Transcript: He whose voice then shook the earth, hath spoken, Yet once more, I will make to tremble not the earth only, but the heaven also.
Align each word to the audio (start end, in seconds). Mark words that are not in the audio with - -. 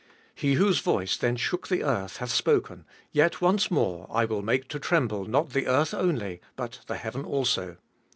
He 0.33 0.55
whose 0.55 0.79
voice 0.79 1.15
then 1.15 1.35
shook 1.35 1.67
the 1.67 1.83
earth, 1.83 2.17
hath 2.17 2.31
spoken, 2.31 2.85
Yet 3.11 3.39
once 3.39 3.69
more, 3.69 4.07
I 4.11 4.25
will 4.25 4.41
make 4.41 4.67
to 4.69 4.79
tremble 4.79 5.25
not 5.25 5.51
the 5.51 5.67
earth 5.67 5.93
only, 5.93 6.41
but 6.55 6.79
the 6.87 6.97
heaven 6.97 7.23
also. 7.23 7.77